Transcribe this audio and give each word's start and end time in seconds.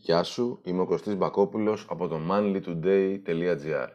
Γεια 0.00 0.22
σου, 0.22 0.58
είμαι 0.64 0.80
ο 0.80 0.86
Κωστής 0.86 1.16
Μπακόπουλος 1.16 1.86
από 1.88 2.08
το 2.08 2.20
manlytoday.gr 2.30 3.88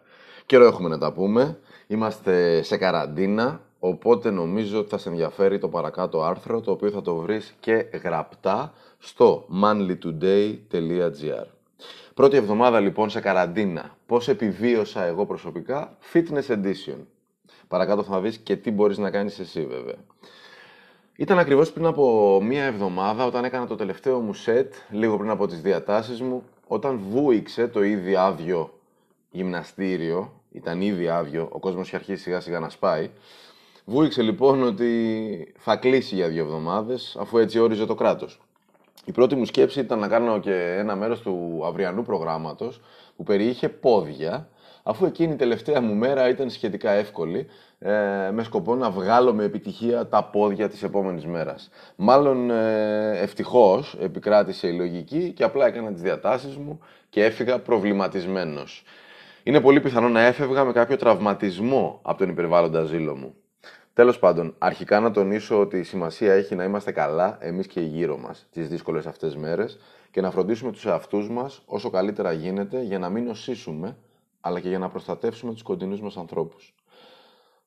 Καιρό 0.46 0.66
έχουμε 0.66 0.90
να 0.90 0.98
τα 0.98 1.14
πούμε, 1.14 1.60
είμαστε 1.88 2.62
σε 2.62 2.78
καραντίνα, 2.78 3.62
οπότε 3.80 4.30
νομίζω 4.30 4.80
ότι 4.80 4.90
θα 4.90 4.98
σε 4.98 5.10
ενδιαφέρει 5.10 5.58
το 5.58 5.68
παρακάτω 5.68 6.22
άρθρο, 6.22 6.62
το 6.62 6.72
οποίο 6.72 6.90
θα 6.90 7.02
το 7.02 7.16
βρεις 7.16 7.56
και 7.60 7.74
γραπτά 8.04 8.74
στο 9.00 9.48
manlytoday.gr 9.64 11.46
Πρώτη 12.14 12.38
εβδομάδα 12.38 12.80
λοιπόν 12.80 13.10
σε 13.10 13.20
καραντίνα, 13.20 13.98
πώς 14.06 14.28
επιβίωσα 14.28 15.04
εγώ 15.04 15.26
προσωπικά, 15.26 15.98
fitness 16.14 16.48
edition. 16.48 16.98
Παρακάτω 17.68 18.04
θα 18.04 18.22
δεις 18.22 18.38
και 18.38 18.56
τι 18.56 18.72
μπορείς 18.72 18.98
να 18.98 19.10
κάνεις 19.10 19.40
εσύ 19.40 19.66
βέβαια. 19.66 19.98
Ήταν 21.16 21.40
ακριβώς 21.40 21.72
πριν 21.72 21.86
από 21.86 22.40
μία 22.44 22.64
εβδομάδα 22.64 23.26
όταν 23.26 23.44
έκανα 23.44 23.68
το 23.68 23.76
τελευταίο 23.76 24.20
μου 24.20 24.34
σετ, 24.34 24.74
λίγο 24.90 25.18
πριν 25.18 25.30
από 25.30 25.48
τις 25.48 25.62
διατάσεις 25.62 26.22
μου, 26.22 26.44
όταν 26.68 27.00
βούηξε 27.10 27.68
το 27.68 27.84
ήδη 27.84 28.16
άδειο 28.16 28.74
γυμναστήριο, 29.32 30.32
ήταν 30.52 30.82
ήδη 30.82 31.10
άδειο, 31.10 31.48
ο 31.52 31.60
κόσμος 31.60 31.88
είχε 31.88 31.96
αρχίσει 31.96 32.22
σιγά 32.22 32.40
σιγά 32.40 32.60
να 32.60 32.70
σπάει, 32.70 33.10
βούηξε 33.86 34.22
λοιπόν 34.22 34.64
ότι 34.64 35.54
θα 35.58 35.76
κλείσει 35.76 36.16
για 36.16 36.28
δύο 36.28 36.44
εβδομάδες, 36.44 37.16
αφού 37.20 37.38
έτσι 37.38 37.60
όριζε 37.60 37.86
το 37.86 37.96
κράτος. 37.96 38.42
Η 39.06 39.12
πρώτη 39.12 39.36
μου 39.36 39.46
σκέψη 39.46 39.80
ήταν 39.80 40.00
να 40.00 40.08
κάνω 40.08 40.40
και 40.40 40.76
ένα 40.78 40.96
μέρος 40.96 41.22
του 41.22 41.62
αυριανού 41.66 42.04
προγράμματος 42.04 42.82
που 43.16 43.24
περιείχε 43.24 43.70
πόδια, 43.70 44.50
αφού 44.84 45.06
εκείνη 45.06 45.34
η 45.34 45.36
τελευταία 45.36 45.82
μου 45.82 45.94
μέρα 45.94 46.30
ήταν 46.30 46.50
σχετικά 46.50 46.92
εύκολη, 46.92 47.48
ε, 47.80 47.92
με 48.32 48.44
σκοπό 48.44 48.76
να 48.76 48.90
βγάλω 48.90 49.34
με 49.34 49.44
επιτυχία 49.44 50.08
τα 50.08 50.24
πόδια 50.24 50.70
της 50.70 50.84
επόμενης 50.84 51.26
μέρας. 51.26 51.70
Μάλλον 51.96 52.50
ε, 52.50 53.20
ευτυχώς 53.20 53.98
επικράτησε 54.02 54.68
η 54.68 54.74
λογική 54.74 55.32
και 55.32 55.44
απλά 55.44 55.66
έκανα 55.66 55.92
τις 55.92 56.02
διατάσεις 56.02 56.56
μου 56.58 56.80
και 57.10 57.24
έφυγα 57.24 57.60
προβληματισμένος. 57.60 58.84
Είναι 59.44 59.62
πολύ 59.62 59.82
πιθανό 59.82 60.10
να 60.10 60.22
έφευγα 60.22 60.64
με 60.64 60.72
κάποιο 60.72 60.98
τραυματισμό 60.98 62.00
από 62.02 62.18
τον 62.18 62.30
υπερβάλλοντα 62.30 62.84
ζήλο 62.84 63.16
μου. 63.16 63.36
Τέλος 63.94 64.20
πάντων, 64.20 64.56
αρχικά 64.58 65.00
να 65.00 65.12
τονίσω 65.12 65.60
ότι 65.60 65.78
η 65.78 65.84
σημασία 65.84 66.34
έχει 66.34 66.56
να 66.56 66.64
είμαστε 66.64 66.92
καλά 66.92 67.38
εμείς 67.42 67.68
και 67.68 67.80
οι 67.80 67.86
γύρω 67.86 68.18
μας 68.18 68.48
τις 68.52 68.68
δύσκολες 68.68 69.06
αυτές 69.06 69.36
μέρες 69.36 69.80
και 70.12 70.22
να 70.22 70.32
φροντίσουμε 70.32 70.72
τους 70.72 70.86
εαυτούς 70.86 71.30
μας 71.30 71.62
όσο 71.66 71.90
καλύτερα 71.90 72.32
γίνεται 72.32 72.82
για 72.82 73.00
να 73.00 73.10
μην 73.10 73.24
νοσήσουμε 73.24 73.98
αλλά 74.46 74.60
και 74.60 74.70
για 74.70 74.80
να 74.80 74.90
προστατεύσουμε 74.90 75.54
τους 75.54 75.62
κοντινούς 75.62 76.02
μας 76.02 76.18
ανθρώπους. 76.18 76.76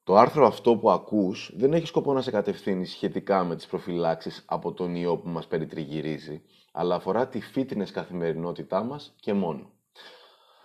Το 0.05 0.17
άρθρο 0.17 0.47
αυτό 0.47 0.77
που 0.77 0.91
ακούς 0.91 1.53
δεν 1.57 1.73
έχει 1.73 1.87
σκοπό 1.87 2.13
να 2.13 2.21
σε 2.21 2.31
κατευθύνει 2.31 2.87
σχετικά 2.87 3.45
με 3.45 3.57
τις 3.57 3.67
προφυλάξεις 3.67 4.45
από 4.47 4.73
τον 4.73 4.95
ιό 4.95 5.17
που 5.17 5.29
μας 5.29 5.47
περιτριγυρίζει, 5.47 6.43
αλλά 6.73 6.95
αφορά 6.95 7.29
τη 7.29 7.41
fitness 7.55 7.91
καθημερινότητά 7.93 8.83
μας 8.83 9.15
και 9.21 9.33
μόνο. 9.33 9.71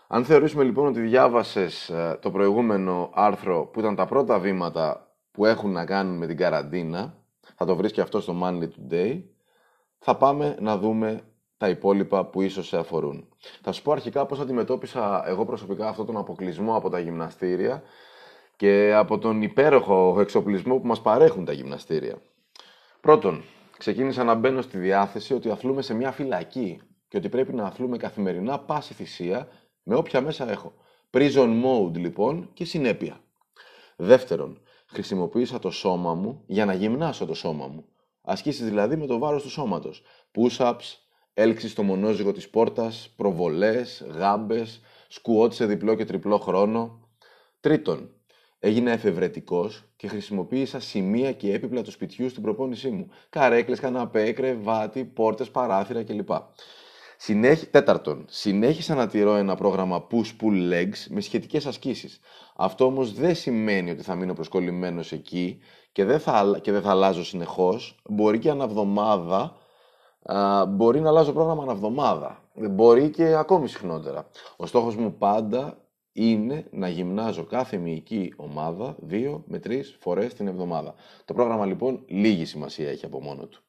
Αν 0.08 0.26
θεωρήσουμε 0.26 0.64
λοιπόν 0.64 0.88
ότι 0.88 1.00
διάβασες 1.00 1.89
ε, 1.89 2.20
το 2.22 2.32
προηγούμενο 2.32 3.09
άρθρο 3.14 3.66
που 3.66 3.80
ήταν 3.80 3.95
τα 3.95 4.06
πρώτα 4.06 4.39
βήματα 4.39 5.16
που 5.32 5.45
έχουν 5.45 5.72
να 5.72 5.86
κάνουν 5.86 6.17
με 6.17 6.28
την 6.28 6.38
καραντίνα, 6.38 7.17
θα 7.56 7.66
το 7.66 7.76
βρεις 7.76 7.92
και 7.92 8.02
αυτό 8.02 8.22
στο 8.22 8.36
Manly 8.44 8.67
Today, 8.67 9.22
θα 9.98 10.17
πάμε 10.17 10.58
να 10.59 10.78
δούμε 10.78 11.22
τα 11.62 11.70
υπόλοιπα 11.70 12.26
που 12.26 12.42
ίσως 12.42 12.67
σε 12.67 12.78
αφορούν. 12.78 13.28
Θα 13.62 13.72
σου 13.72 13.81
πω 13.81 13.92
αρχικά 13.92 14.26
πώς 14.26 14.40
αντιμετώπισα 14.40 15.23
εγώ 15.28 15.45
προσωπικά 15.45 15.88
αυτόν 15.88 16.06
τον 16.06 16.17
αποκλεισμό 16.17 16.76
από 16.76 16.90
τα 16.90 17.00
γυμναστήρια 17.00 17.84
και 18.56 18.94
από 18.94 19.17
τον 19.17 19.42
υπέροχο 19.42 20.17
εξοπλισμό 20.20 20.80
που 20.80 20.88
μας 20.88 21.02
παρέχουν 21.02 21.45
τα 21.45 21.52
γυμναστήρια. 21.52 22.22
Πρώτον, 23.02 23.44
ξεκίνησα 23.78 24.23
να 24.23 24.36
μπαίνω 24.36 24.62
στη 24.62 24.78
διάθεση 24.78 25.34
ότι 25.34 25.50
αθλούμε 25.50 25.82
σε 25.82 25.94
μια 25.94 26.12
φυλακή 26.12 26.82
και 27.08 27.17
ότι 27.17 27.30
πρέπει 27.30 27.54
να 27.54 27.64
αθλούμε 27.64 27.98
καθημερινά 27.98 28.59
πάση 28.59 28.94
θυσία 28.94 29.48
με 29.84 29.95
όποια 29.95 30.22
μέσα 30.22 30.52
έχω. 30.52 30.73
Prison 31.12 31.64
mode 31.64 31.98
λοιπόν 31.98 32.50
και 32.54 32.66
συνέπεια. 32.66 33.20
Δεύτερον, 33.95 34.61
χρησιμοποίησα 34.86 35.60
το 35.60 35.70
σώμα 35.72 36.14
μου 36.14 36.43
για 36.45 36.66
να 36.66 36.73
γυμνάσω 36.73 37.26
το 37.26 37.33
σώμα 37.33 37.67
μου. 37.67 37.86
Ασκήσεις 38.22 38.66
δηλαδή 38.66 38.95
με 38.95 39.05
το 39.05 39.17
βάρος 39.17 39.43
του 39.43 39.49
σώματος. 39.49 40.04
Push-ups, 40.36 41.01
έλξη 41.33 41.69
στο 41.69 41.83
μονόζυγο 41.83 42.31
της 42.31 42.49
πόρτας, 42.49 43.14
προβολές, 43.15 44.05
γάμπες, 44.09 44.81
σκουότ 45.08 45.53
σε 45.53 45.65
διπλό 45.65 45.95
και 45.95 46.05
τριπλό 46.05 46.37
χρόνο. 46.37 47.09
Τρίτον, 47.59 48.09
Έγινα 48.64 48.92
εφευρετικός 48.92 49.83
και 49.95 50.08
χρησιμοποίησα 50.08 50.80
σημεία 50.80 51.31
και 51.31 51.53
έπιπλα 51.53 51.81
του 51.81 51.92
σπιτιού 51.92 52.30
στην 52.30 52.42
προπόνησή 52.42 52.89
μου. 52.89 53.09
Καρέκλες, 53.30 53.80
καναπέ, 53.80 54.31
κρεβάτι, 54.31 55.05
πόρτες, 55.05 55.52
παράθυρα 55.52 56.03
κλπ. 56.03 56.30
Συνέχι... 57.17 57.65
Τέταρτον, 57.67 58.25
συνέχισα 58.30 58.95
να 58.95 59.08
τηρώ 59.08 59.36
ένα 59.36 59.55
πρόγραμμα 59.55 60.08
push-pull 60.11 60.73
legs 60.73 61.05
με 61.09 61.21
σχετικές 61.21 61.65
ασκήσεις. 61.65 62.19
Αυτό 62.55 62.86
όμως 62.86 63.13
δεν 63.13 63.36
σημαίνει 63.36 63.92
ότι 63.92 64.02
θα 64.02 64.15
μείνω 64.15 64.33
προσκολλημένος 64.33 65.11
εκεί 65.11 65.59
και 65.92 66.05
δεν 66.05 66.19
θα, 66.19 66.59
και 66.61 66.71
δεν 66.71 66.81
θα 66.81 66.89
αλλάζω 66.89 67.23
συνεχώς. 67.23 67.95
Μπορεί 68.09 68.39
και 68.39 68.49
αναβδομάδα, 68.49 69.58
α, 70.23 70.65
μπορεί 70.65 70.99
να 70.99 71.09
αλλάζω 71.09 71.33
πρόγραμμα 71.33 71.64
αναβδομάδα. 71.64 72.42
Μπορεί 72.54 73.09
και 73.09 73.36
ακόμη 73.36 73.67
συχνότερα. 73.67 74.27
Ο 74.58 74.65
στόχος 74.65 74.95
μου 74.95 75.14
πάντα 75.17 75.77
είναι 76.14 76.65
να 76.71 76.87
γυμνάζω 76.87 77.43
κάθε 77.43 77.77
μυϊκή 77.77 78.33
ομάδα 78.36 78.95
δύο 78.99 79.43
με 79.48 79.60
τρεις 79.60 79.98
φορές 79.99 80.33
την 80.33 80.48
εβδομάδα. 80.48 80.93
Το 81.26 81.33
πρόγραμμα 81.33 81.65
λοιπόν 81.65 82.04
λίγη 82.08 82.45
σημασία 82.45 82.89
έχει 82.89 83.05
από 83.05 83.21
μόνο 83.21 83.45
του. 83.45 83.61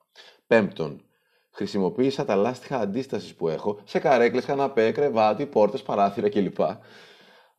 Πέμπτον, 0.47 1.03
χρησιμοποίησα 1.51 2.25
τα 2.25 2.35
λάστιχα 2.35 2.79
αντίστασης 2.79 3.35
που 3.35 3.49
έχω 3.49 3.79
σε 3.85 3.99
καρέκλες, 3.99 4.45
καναπέ, 4.45 4.91
κρεβάτι, 4.91 5.47
πόρτες, 5.47 5.83
παράθυρα 5.83 6.29
κλπ. 6.29 6.59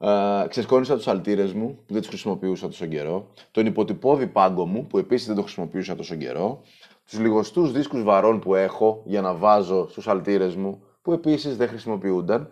Uh, 0.06 0.46
ξεσκόνησα 0.50 0.96
τους 0.96 1.08
αλτήρες 1.08 1.54
μου 1.54 1.76
που 1.86 1.94
δεν 1.94 2.02
τους 2.02 2.08
χρησιμοποιούσα 2.10 2.68
τόσο 2.68 2.86
καιρό. 2.86 3.32
Τον 3.52 3.66
υποτυπώδη 3.66 4.28
πάγκο 4.28 4.66
μου 4.66 4.88
που 4.88 4.98
επίσης 4.98 5.28
δεν 5.28 5.36
το 5.36 5.42
χρησιμοποιούσα 5.42 5.96
τόσο 5.96 6.16
καιρό. 6.16 6.62
Τους 7.10 7.20
λιγοστούς 7.20 7.72
δίσκους 7.72 8.04
βαρών 8.04 8.40
που 8.40 8.56
έχω 8.56 9.04
για 9.06 9.22
να 9.22 9.34
βάζω 9.34 9.88
στους 9.90 10.08
αλτήρες 10.08 10.56
μου 10.56 10.84
που 11.02 11.12
επίσης 11.12 11.58
δεν 11.58 11.68
χρησιμοποιούνταν 11.68 12.52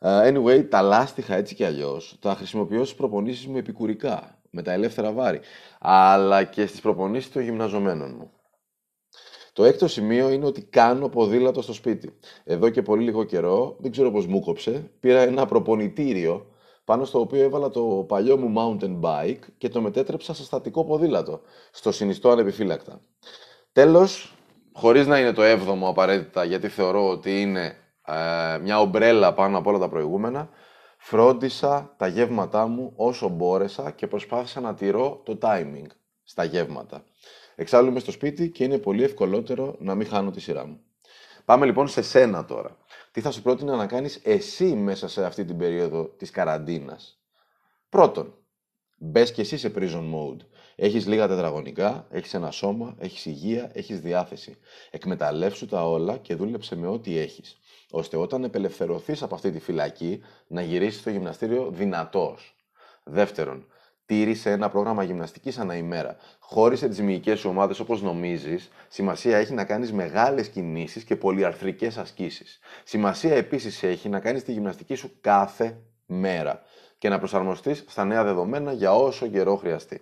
anyway, 0.00 0.66
τα 0.68 0.82
λάστιχα 0.82 1.34
έτσι 1.34 1.54
κι 1.54 1.64
αλλιώς 1.64 2.16
τα 2.20 2.34
χρησιμοποιώ 2.34 2.84
στις 2.84 2.96
προπονήσεις 2.96 3.46
μου 3.46 3.56
επικουρικά, 3.56 4.38
με 4.50 4.62
τα 4.62 4.72
ελεύθερα 4.72 5.12
βάρη, 5.12 5.40
αλλά 5.80 6.44
και 6.44 6.66
στις 6.66 6.80
προπονήσεις 6.80 7.32
των 7.32 7.42
γυμναζομένων 7.42 8.14
μου. 8.18 8.30
Το 9.52 9.64
έκτο 9.64 9.88
σημείο 9.88 10.30
είναι 10.30 10.46
ότι 10.46 10.62
κάνω 10.62 11.08
ποδήλατο 11.08 11.62
στο 11.62 11.72
σπίτι. 11.72 12.18
Εδώ 12.44 12.68
και 12.68 12.82
πολύ 12.82 13.04
λίγο 13.04 13.24
καιρό, 13.24 13.76
δεν 13.78 13.90
ξέρω 13.90 14.10
πώς 14.10 14.26
μου 14.26 14.40
κόψε, 14.40 14.90
πήρα 15.00 15.20
ένα 15.20 15.46
προπονητήριο 15.46 16.46
πάνω 16.88 17.04
στο 17.04 17.20
οποίο 17.20 17.42
έβαλα 17.42 17.70
το 17.70 18.04
παλιό 18.08 18.36
μου 18.36 18.52
mountain 18.56 19.00
bike 19.00 19.38
και 19.58 19.68
το 19.68 19.80
μετέτρεψα 19.80 20.34
σε 20.34 20.44
στατικό 20.44 20.84
ποδήλατο, 20.84 21.40
στο 21.70 21.92
συνιστό 21.92 22.30
ανεπιφύλακτα. 22.30 23.00
Τέλος, 23.72 24.34
χωρίς 24.72 25.06
να 25.06 25.18
είναι 25.18 25.32
το 25.32 25.42
έβδομο 25.42 25.88
απαραίτητα, 25.88 26.44
γιατί 26.44 26.68
θεωρώ 26.68 27.08
ότι 27.08 27.40
είναι 27.40 27.76
ε, 28.06 28.58
μια 28.58 28.80
ομπρέλα 28.80 29.34
πάνω 29.34 29.58
από 29.58 29.70
όλα 29.70 29.78
τα 29.78 29.88
προηγούμενα, 29.88 30.48
φρόντισα 30.98 31.94
τα 31.96 32.06
γεύματά 32.06 32.66
μου 32.66 32.92
όσο 32.96 33.28
μπόρεσα 33.28 33.90
και 33.90 34.06
προσπάθησα 34.06 34.60
να 34.60 34.74
τηρώ 34.74 35.20
το 35.24 35.38
timing 35.42 35.86
στα 36.24 36.44
γεύματα. 36.44 37.04
Εξάλλου 37.54 37.88
είμαι 37.88 38.00
στο 38.00 38.10
σπίτι 38.10 38.50
και 38.50 38.64
είναι 38.64 38.78
πολύ 38.78 39.02
ευκολότερο 39.02 39.76
να 39.78 39.94
μην 39.94 40.06
χάνω 40.06 40.30
τη 40.30 40.40
σειρά 40.40 40.66
μου. 40.66 40.80
Πάμε 41.44 41.66
λοιπόν 41.66 41.88
σε 41.88 42.02
σένα 42.02 42.44
τώρα. 42.44 42.76
Τι 43.10 43.20
θα 43.20 43.30
σου 43.30 43.42
πρότεινα 43.42 43.76
να 43.76 43.86
κάνεις 43.86 44.20
εσύ 44.22 44.64
μέσα 44.64 45.08
σε 45.08 45.24
αυτή 45.24 45.44
την 45.44 45.56
περίοδο 45.58 46.04
της 46.04 46.30
καραντίνας; 46.30 47.18
Πρώτον, 47.88 48.34
μπες 48.96 49.32
και 49.32 49.40
εσύ 49.40 49.56
σε 49.56 49.72
prison 49.76 50.14
mode. 50.14 50.40
Έχεις 50.76 51.06
λίγα 51.06 51.28
τετραγωνικά, 51.28 52.06
έχεις 52.10 52.34
ένα 52.34 52.50
σώμα, 52.50 52.94
έχεις 52.98 53.26
υγεία, 53.26 53.70
έχεις 53.72 54.00
διάθεση. 54.00 54.58
Εκμεταλλεύσου 54.90 55.66
τα 55.66 55.88
όλα 55.88 56.16
και 56.16 56.34
δούλεψε 56.34 56.76
με 56.76 56.86
ό,τι 56.86 57.18
έχεις 57.18 57.58
ώστε 57.90 58.16
όταν 58.16 58.44
επελευθερωθείς 58.44 59.22
από 59.22 59.34
αυτή 59.34 59.50
τη 59.50 59.60
φυλακή 59.60 60.20
να 60.46 60.62
γυρίσεις 60.62 61.00
στο 61.00 61.10
γυμναστήριο 61.10 61.70
δυνατός. 61.70 62.56
Δεύτερον, 63.04 63.66
τήρησε 64.08 64.50
ένα 64.50 64.68
πρόγραμμα 64.68 65.02
γυμναστικής 65.02 65.58
ανά 65.58 65.76
ημέρα. 65.76 66.16
Χώρισε 66.38 66.88
τις 66.88 67.00
μυϊκές 67.00 67.38
σου 67.40 67.48
ομάδες 67.48 67.80
όπως 67.80 68.02
νομίζεις. 68.02 68.70
Σημασία 68.88 69.38
έχει 69.38 69.54
να 69.54 69.64
κάνεις 69.64 69.92
μεγάλες 69.92 70.48
κινήσεις 70.48 71.04
και 71.04 71.16
πολυαρθρικές 71.16 71.98
ασκήσεις. 71.98 72.58
Σημασία 72.84 73.34
επίσης 73.34 73.82
έχει 73.82 74.08
να 74.08 74.20
κάνεις 74.20 74.44
τη 74.44 74.52
γυμναστική 74.52 74.94
σου 74.94 75.10
κάθε 75.20 75.80
μέρα 76.06 76.62
και 76.98 77.08
να 77.08 77.18
προσαρμοστείς 77.18 77.84
στα 77.88 78.04
νέα 78.04 78.24
δεδομένα 78.24 78.72
για 78.72 78.94
όσο 78.94 79.26
καιρό 79.26 79.56
χρειαστεί. 79.56 80.00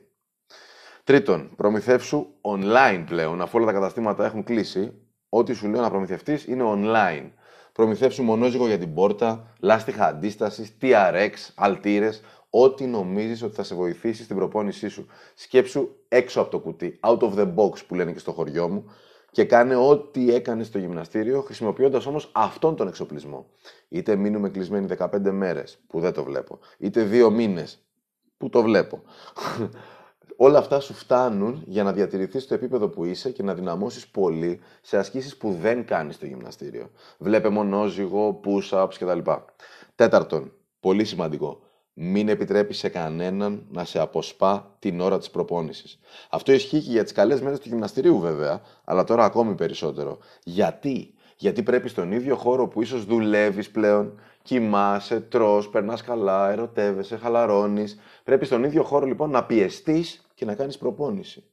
Τρίτον, 1.05 1.55
προμηθεύσου 1.57 2.27
online 2.41 3.05
πλέον, 3.07 3.41
αφού 3.41 3.59
όλα 3.59 3.67
τα 3.67 3.73
καταστήματα 3.73 4.25
έχουν 4.25 4.45
κλείσει, 4.45 4.93
ό,τι 5.29 5.53
σου 5.53 5.69
λέω 5.69 5.81
να 5.81 5.91
προμηθευτείς 5.91 6.47
είναι 6.47 6.65
online 6.67 7.31
προμηθεύσου 7.77 8.23
μονόζυγο 8.23 8.67
για 8.67 8.79
την 8.79 8.95
πόρτα, 8.95 9.53
λάστιχα 9.61 10.07
αντίστασης, 10.07 10.77
TRX, 10.83 11.31
αλτήρες, 11.55 12.23
ό,τι 12.51 12.87
νομίζεις 12.87 13.43
ότι 13.43 13.55
θα 13.55 13.63
σε 13.63 13.75
βοηθήσει 13.75 14.23
στην 14.23 14.37
προπόνησή 14.37 14.89
σου. 14.89 15.07
Σκέψου 15.35 15.89
έξω 16.09 16.41
από 16.41 16.51
το 16.51 16.59
κουτί, 16.59 16.99
out 17.03 17.19
of 17.19 17.35
the 17.35 17.55
box 17.55 17.87
που 17.87 17.95
λένε 17.95 18.13
και 18.13 18.19
στο 18.19 18.33
χωριό 18.33 18.69
μου, 18.69 18.85
και 19.31 19.45
κάνε 19.45 19.77
ό,τι 19.77 20.35
έκανες 20.35 20.67
στο 20.67 20.79
γυμναστήριο, 20.79 21.41
χρησιμοποιώντας 21.41 22.07
όμως 22.07 22.31
αυτόν 22.35 22.77
τον 22.77 22.89
εξοπλισμό. 22.89 23.47
Είτε 23.89 24.17
μείνουμε 24.17 24.49
κλεισμένοι 24.49 24.87
15 24.99 25.31
μέρες, 25.31 25.79
που 25.87 26.01
δεν 26.01 26.13
το 26.13 26.25
βλέπω, 26.25 26.59
είτε 26.79 27.03
δύο 27.03 27.31
μήνες, 27.31 27.79
που 28.37 28.49
το 28.49 28.63
βλέπω. 28.63 29.03
Όλα 30.37 30.59
αυτά 30.59 30.81
σου 30.81 30.95
φτάνουν 30.95 31.63
για 31.67 31.83
να 31.83 31.93
διατηρηθείς 31.93 32.43
στο 32.43 32.55
επίπεδο 32.55 32.89
που 32.89 33.05
είσαι 33.05 33.31
και 33.31 33.43
να 33.43 33.55
δυναμώσεις 33.55 34.09
πολύ 34.09 34.61
σε 34.83 34.99
ασκήσεις 34.99 35.37
που 35.37 35.53
δεν 35.53 35.85
κάνεις 35.85 36.15
στο 36.15 36.27
γυμναστήριο. 36.27 36.91
Βλέπε 37.19 37.49
μονόζυγο, 37.49 38.41
push-ups 38.45 38.95
κτλ. 38.99 39.31
Τέταρτον, 39.95 40.53
πολύ 40.81 41.05
σημαντικό, 41.05 41.61
μην 41.99 42.29
επιτρέπει 42.29 42.75
σε 42.75 42.89
κανέναν 42.89 43.67
να 43.71 43.85
σε 43.85 43.99
αποσπά 43.99 44.77
την 44.79 45.01
ώρα 45.01 45.19
της 45.19 45.31
προπόνησης. 45.31 45.99
Αυτό 46.31 46.53
ισχύει 46.53 46.81
και 46.81 46.91
για 46.91 47.03
τις 47.03 47.13
καλές 47.13 47.41
μέρες 47.41 47.59
του 47.59 47.69
γυμναστηρίου, 47.69 48.19
βέβαια, 48.19 48.61
αλλά 48.85 49.05
τώρα 49.05 49.25
ακόμη 49.25 49.55
περισσότερο. 49.55 50.19
Γιατί; 50.45 51.15
Γιατί 51.37 51.63
πρέπει 51.63 51.89
στον 51.89 52.13
ίδιο 52.13 52.37
χώρο 52.37 52.69
που 52.69 52.83
ίσως 52.83 53.05
δουλεύεις 53.05 53.71
πλέον, 53.71 54.21
κοιμάσαι, 54.43 55.21
τρώ, 55.21 55.65
περνάς 55.71 56.03
καλά, 56.03 56.51
ερωτεύεσαι, 56.51 57.17
χαλαρώνεις. 57.17 57.99
Πρέπει 58.25 58.45
στον 58.45 58.65
ίδιο 58.65 58.83
χώρο 58.83 59.07
λοιπόν 59.07 59.31
να 59.31 59.45
πιεστείς 59.45 60.27
και 60.35 60.45
να 60.45 60.55
κάνεις 60.55 60.79
προπόνηση. 60.79 61.45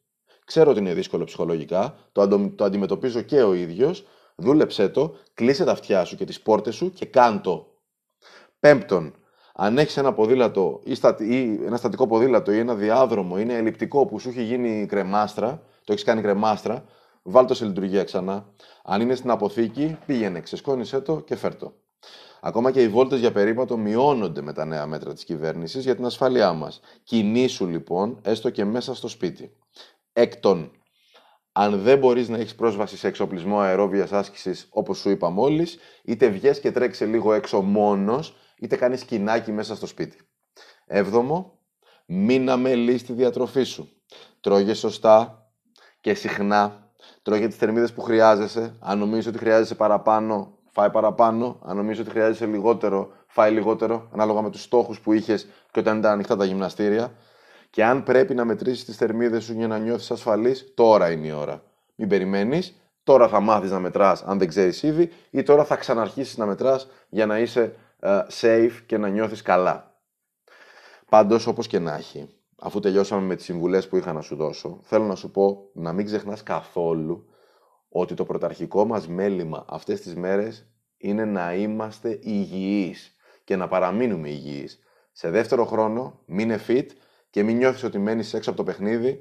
Ξέρω 0.45 0.71
ότι 0.71 0.79
είναι 0.79 0.93
δύσκολο 0.93 1.23
ψυχολογικά, 1.23 1.95
το, 2.11 2.49
το 2.55 2.63
αντιμετωπίζω 2.63 3.21
και 3.21 3.43
ο 3.43 3.53
ίδιος. 3.53 4.07
Δούλεψέ 4.35 4.89
το, 4.89 5.15
κλείσε 5.33 5.63
τα 5.63 5.71
αυτιά 5.71 6.03
σου 6.03 6.15
και 6.15 6.25
τις 6.25 6.41
πόρτες 6.41 6.75
σου 6.75 6.91
και 6.93 7.05
κάντο. 7.05 7.67
Πέμπτον, 8.59 9.13
αν 9.53 9.77
έχεις 9.77 9.97
ένα 9.97 10.13
ποδήλατο 10.13 10.81
ή, 10.83 10.95
στα, 10.95 11.15
ή 11.19 11.59
ένα 11.65 11.77
στατικό 11.77 12.07
ποδήλατο 12.07 12.51
ή 12.51 12.57
ένα 12.57 12.75
διάδρομο, 12.75 13.39
είναι 13.39 13.53
ελλειπτικό 13.53 14.05
που 14.05 14.19
σου 14.19 14.29
έχει 14.29 14.43
γίνει 14.43 14.85
κρεμάστρα, 14.85 15.61
το 15.83 15.91
έχεις 15.91 16.03
κάνει 16.03 16.21
κρεμάστρα, 16.21 16.85
βάλ 17.23 17.47
σε 17.51 17.65
λειτουργία 17.65 18.03
ξανά. 18.03 18.45
Αν 18.83 19.01
είναι 19.01 19.15
στην 19.15 19.29
αποθήκη, 19.29 19.97
πήγαινε, 20.05 20.39
ξεσκόνησέ 20.39 21.01
το 21.01 21.19
και 21.19 21.35
φέρτο. 21.35 21.73
Ακόμα 22.41 22.71
και 22.71 22.81
οι 22.81 22.87
βόλτες 22.87 23.19
για 23.19 23.31
περίπατο 23.31 23.77
μειώνονται 23.77 24.41
με 24.41 24.53
τα 24.53 24.65
νέα 24.65 24.85
μέτρα 24.85 25.13
της 25.13 25.23
κυβέρνησης 25.23 25.83
για 25.83 25.95
την 25.95 26.05
ασφάλειά 26.05 26.53
μας. 26.53 26.79
Κινήσου 27.03 27.67
λοιπόν, 27.67 28.19
έστω 28.21 28.49
και 28.49 28.65
μέσα 28.65 28.95
στο 28.95 29.07
σπίτι. 29.07 29.55
Έκτον, 30.13 30.71
αν 31.51 31.81
δεν 31.81 31.97
μπορείς 31.97 32.29
να 32.29 32.37
έχεις 32.37 32.55
πρόσβαση 32.55 32.97
σε 32.97 33.07
εξοπλισμό 33.07 33.59
αερόβιας 33.59 34.11
άσκησης 34.11 34.67
όπως 34.69 34.97
σου 34.97 35.09
είπα 35.09 35.29
μόλις, 35.29 35.77
είτε 36.03 36.27
βγες 36.27 36.59
και 36.59 36.71
τρέξε 36.71 37.05
λίγο 37.05 37.33
έξω 37.33 37.61
μόνος, 37.61 38.35
είτε 38.63 38.75
κάνεις 38.75 38.99
σκηνάκι 38.99 39.51
μέσα 39.51 39.75
στο 39.75 39.85
σπίτι. 39.85 40.17
Έβδομο, 40.85 41.59
μην 42.05 42.49
αμελείς 42.49 43.03
τη 43.03 43.13
διατροφή 43.13 43.63
σου. 43.63 43.89
Τρώγες 44.39 44.77
σωστά 44.77 45.47
και 46.01 46.13
συχνά. 46.13 46.91
Τρώγε 47.21 47.47
τις 47.47 47.55
θερμίδες 47.55 47.93
που 47.93 48.01
χρειάζεσαι. 48.01 48.75
Αν 48.79 48.97
νομίζεις 48.97 49.27
ότι 49.27 49.37
χρειάζεσαι 49.37 49.75
παραπάνω, 49.75 50.57
φάει 50.71 50.89
παραπάνω. 50.89 51.59
Αν 51.63 51.75
νομίζεις 51.75 51.99
ότι 51.99 52.09
χρειάζεσαι 52.09 52.45
λιγότερο, 52.45 53.11
φάει 53.27 53.51
λιγότερο, 53.51 54.09
ανάλογα 54.13 54.41
με 54.41 54.49
τους 54.49 54.61
στόχους 54.61 54.99
που 54.99 55.13
είχες 55.13 55.47
και 55.71 55.79
όταν 55.79 55.97
ήταν 55.97 56.11
ανοιχτά 56.11 56.35
τα 56.35 56.45
γυμναστήρια. 56.45 57.13
Και 57.69 57.83
αν 57.83 58.03
πρέπει 58.03 58.33
να 58.33 58.45
μετρήσεις 58.45 58.85
τις 58.85 58.95
θερμίδες 58.95 59.43
σου 59.43 59.53
για 59.53 59.67
να 59.67 59.77
νιώθεις 59.77 60.11
ασφαλής, 60.11 60.73
τώρα 60.73 61.11
είναι 61.11 61.27
η 61.27 61.31
ώρα. 61.31 61.63
Μην 61.95 62.07
περιμένεις, 62.07 62.75
τώρα 63.03 63.27
θα 63.27 63.39
μάθεις 63.39 63.71
να 63.71 63.79
μετράς 63.79 64.23
αν 64.23 64.37
δεν 64.37 64.47
ξέρεις 64.47 64.83
ήδη 64.83 65.11
ή 65.29 65.43
τώρα 65.43 65.63
θα 65.63 65.75
ξαναρχίσεις 65.75 66.37
να 66.37 66.45
μετράς 66.45 66.87
για 67.09 67.25
να 67.25 67.39
είσαι 67.39 67.61
ε, 67.61 67.71
safe 68.41 68.71
και 68.85 68.97
να 68.97 69.07
νιώθεις 69.07 69.41
καλά. 69.41 70.01
Πάντως, 71.09 71.47
όπως 71.47 71.67
και 71.67 71.79
να 71.79 71.95
έχει, 71.95 72.29
αφού 72.59 72.79
τελειώσαμε 72.79 73.21
με 73.21 73.35
τις 73.35 73.45
συμβουλές 73.45 73.87
που 73.87 73.97
είχα 73.97 74.13
να 74.13 74.21
σου 74.21 74.35
δώσω, 74.35 74.79
θέλω 74.81 75.05
να 75.05 75.15
σου 75.15 75.31
πω 75.31 75.69
να 75.73 75.93
μην 75.93 76.05
ξεχνάς 76.05 76.43
καθόλου 76.43 77.25
ότι 77.89 78.13
το 78.13 78.25
πρωταρχικό 78.25 78.85
μας 78.85 79.07
μέλημα 79.07 79.65
αυτές 79.69 80.01
τις 80.01 80.15
μέρες 80.15 80.67
είναι 80.97 81.25
να 81.25 81.53
είμαστε 81.53 82.19
υγιείς 82.21 83.15
και 83.43 83.55
να 83.55 83.67
παραμείνουμε 83.67 84.29
υγιείς. 84.29 84.79
Σε 85.11 85.29
δεύτερο 85.29 85.65
χρόνο, 85.65 86.19
μείνε 86.25 86.59
fit 86.67 86.85
και 87.29 87.43
μην 87.43 87.57
νιώθεις 87.57 87.83
ότι 87.83 87.99
μένεις 87.99 88.33
έξω 88.33 88.49
από 88.49 88.59
το 88.59 88.65
παιχνίδι, 88.65 89.19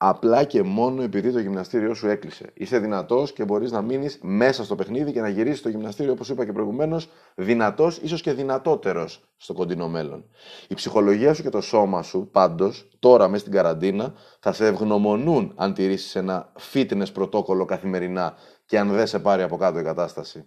απλά 0.00 0.44
και 0.44 0.62
μόνο 0.62 1.02
επειδή 1.02 1.32
το 1.32 1.38
γυμναστήριό 1.38 1.94
σου 1.94 2.08
έκλεισε. 2.08 2.50
Είσαι 2.54 2.78
δυνατός 2.78 3.32
και 3.32 3.44
μπορείς 3.44 3.70
να 3.70 3.82
μείνεις 3.82 4.18
μέσα 4.22 4.64
στο 4.64 4.74
παιχνίδι 4.74 5.12
και 5.12 5.20
να 5.20 5.28
γυρίσεις 5.28 5.62
το 5.62 5.68
γυμναστήριο, 5.68 6.12
όπως 6.12 6.28
είπα 6.28 6.44
και 6.44 6.52
προηγουμένως, 6.52 7.08
δυνατός, 7.34 7.98
ίσως 7.98 8.22
και 8.22 8.32
δυνατότερος 8.32 9.28
στο 9.36 9.52
κοντινό 9.52 9.88
μέλλον. 9.88 10.24
Η 10.68 10.74
ψυχολογία 10.74 11.34
σου 11.34 11.42
και 11.42 11.48
το 11.48 11.60
σώμα 11.60 12.02
σου, 12.02 12.28
πάντως, 12.32 12.88
τώρα 12.98 13.28
μέσα 13.28 13.40
στην 13.40 13.52
καραντίνα, 13.52 14.14
θα 14.40 14.52
σε 14.52 14.66
ευγνωμονούν 14.66 15.52
αν 15.56 15.74
τηρήσεις 15.74 16.14
ένα 16.14 16.52
fitness 16.72 17.12
πρωτόκολλο 17.12 17.64
καθημερινά 17.64 18.34
και 18.66 18.78
αν 18.78 18.88
δεν 18.88 19.06
σε 19.06 19.18
πάρει 19.18 19.42
από 19.42 19.56
κάτω 19.56 19.78
η 19.78 19.82
κατάσταση. 19.82 20.46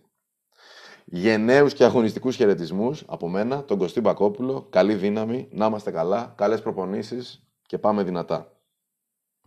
Γενναίους 1.06 1.74
και 1.74 1.84
αγωνιστικούς 1.84 2.36
χαιρετισμούς 2.36 3.04
από 3.08 3.30
μένα, 3.30 3.64
τον 3.64 3.78
Κωστή 3.78 4.02
Μπακόπουλο. 4.02 4.68
Καλή 4.70 4.94
δύναμη, 4.94 5.48
να 5.52 5.66
είμαστε 5.66 5.92
καλά, 5.92 6.34
καλές 6.38 6.62
προπονήσεις 6.62 7.48
και 7.66 7.78
πάμε 7.78 8.04
δυνατά. 8.04 8.61